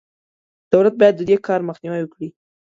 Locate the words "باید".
0.99-1.15